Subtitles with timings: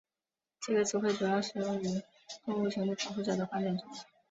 [0.61, 2.01] 这个词汇主要使用于
[2.43, 3.85] 动物权利保护者的观点中。